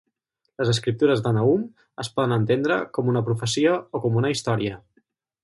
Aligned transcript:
Les 0.61 0.69
escriptures 0.71 1.21
de 1.27 1.33
Nahum 1.37 1.67
es 2.05 2.09
poden 2.15 2.33
entendre 2.39 2.79
com 2.97 3.13
una 3.15 3.23
profecia 3.29 3.77
o 3.79 4.03
com 4.07 4.19
una 4.25 4.35
història. 4.37 4.83